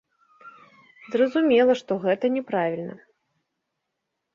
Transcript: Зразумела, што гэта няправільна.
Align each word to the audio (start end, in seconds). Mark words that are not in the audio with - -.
Зразумела, 1.17 1.77
што 1.85 2.01
гэта 2.09 2.25
няправільна. 2.41 3.01